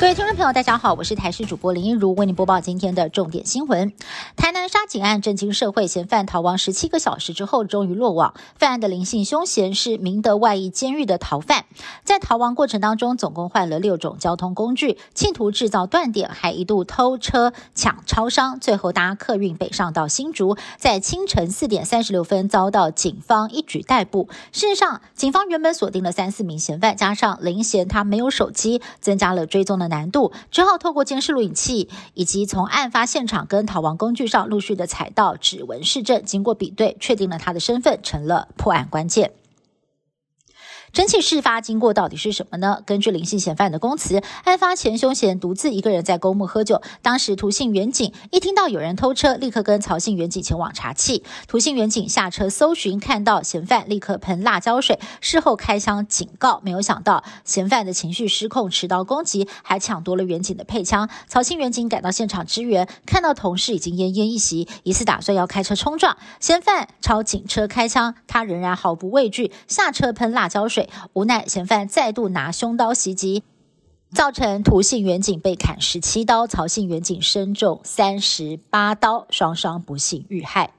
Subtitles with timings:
[0.00, 3.92] 各位听众朋友，大家好，我是台视主播林一如，为您播报今天的重点新闻。
[4.36, 8.34] 台南杀警案震惊社会，嫌犯逃亡十七个小时之后，终于落网。
[8.56, 11.64] 犯案的林姓凶嫌是明德外役监狱的逃犯，
[12.02, 24.28] 在逃亡过程当中，总共换了六种交通工具，企图制造断点，还一度偷车抢超商，最后搭客运北上到新竹，在清晨四点三十六分遭到警方一举逮捕。
[24.52, 29.83] 事实上，警方原本锁定了三四名嫌犯，加上林嫌他没有手机，增加了追踪的。
[29.84, 39.32] 的难度之后透过监视录影器，以及从案发现场跟逃亡工具上陆续的采到指纹市证，经过比对，确定了他的身份，成了破案关键。
[40.94, 42.78] 真气事发经过到底是什么呢？
[42.86, 51.24] 根据林姓嫌犯的供词，案发前凶嫌独自一个人在公墓喝酒，当时涂姓远景一听到有人偷车，立刻跟曹姓远景前往查气。
[51.48, 61.10] 涂姓远景下车搜寻，看到嫌犯立刻喷辣椒水，事后开枪警告，没有想到嫌犯的情绪失控，持刀攻击，还抢夺了远景的配枪。
[61.26, 70.83] 曹姓远景赶到现场支援，看到同事已经奄奄一息，疑似打算要开车冲撞嫌犯，朝警车开枪，他仍然毫不畏惧，下车喷辣椒水。
[71.12, 73.42] 无奈，嫌犯再度拿凶刀袭击，
[74.12, 80.70] 造成涂姓远景被砍十七刀，曹姓远景身中三十八刀，双双不幸遇害。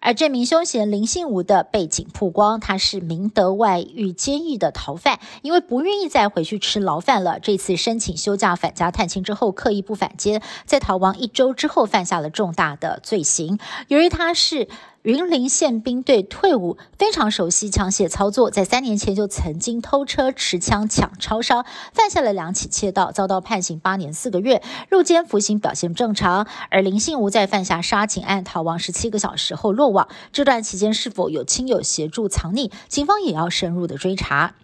[0.00, 13.58] 而这名凶嫌林信武的背景曝光，他是明德外狱监狱的逃犯，因为不愿意再回去吃牢饭了，这次申请休假返家探亲之后，刻意不返监，在逃亡一周之后犯下了重大的罪行。
[13.88, 14.68] 由于他是。
[15.02, 18.50] 云林宪兵队退伍，非常熟悉枪械操作。
[18.50, 26.46] 在三年前就曾经偷车持枪抢超商，犯下了两起窃盗，遭到判刑八年四个月，入监服刑表现正常。
[26.68, 34.54] 而林信吴在犯下杀警案逃亡十七个小时后落网，这段期间是否有亲友协助藏匿，警方也要深入的追查。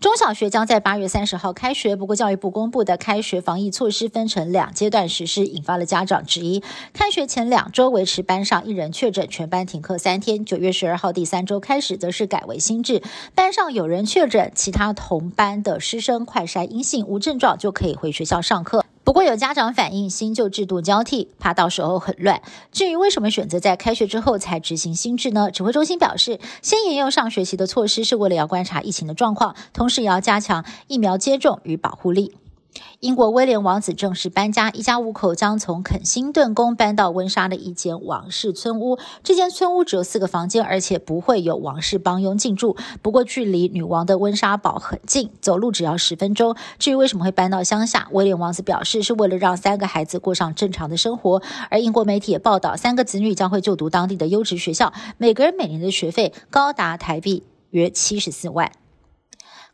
[0.00, 6.60] 中小学将在八月三十号开学，不过教育部公布的开学防疫措施分成两阶段实施，引发了家长质疑。
[6.92, 13.00] 开学前两周维持班上一人确诊，全班停课三天；九月十二号第三周开始，则是改为新制，
[13.36, 18.84] 班上有人确诊，其他同班的师生快筛阴性无症状就可以回学校上课。
[19.10, 22.40] 不过有家长反映，新旧制度交替，怕到时候很乱。
[22.70, 25.50] 至于为什么选择在开学之后才执行新制呢？
[25.50, 32.36] 指挥中心表示，先沿用上学期的措施，是为了要观察疫情的状况，同时也要加强疫苗接种与保护力。
[33.00, 38.98] 英国威廉王子正式搬家，一家五口将从肯辛顿宫搬到温莎的一间王室村屋。
[39.22, 42.76] 这间村屋只有四个房间，而且不会有王室帮佣进驻。
[43.00, 46.54] 不过，距离女王的温莎堡很近，走路只要十分钟。
[46.78, 51.42] 至于为什么会搬到乡下，威廉王子表示是为了让三个孩子过上正常的生活。
[51.70, 58.70] 而英国媒体也报道，三个子女将会就读当地的优质学校，每个人每年的学费高达台币约七十四万。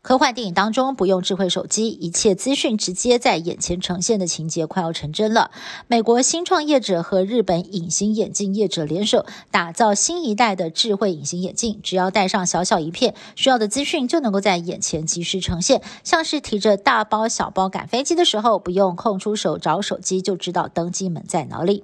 [0.07, 5.51] 科幻电影当中不用智慧手机，一切资讯直接在眼前呈现的情节快要成真了。
[5.87, 21.83] 美国新创业者和日本隐形眼镜业者联手，打造新一代的智慧隐形眼镜，只要戴上小小一片，需要的资讯就能够在眼前及时呈现，像是提着大包小包赶飞机的时候，不用空出手找手机，就知道登机门在哪里。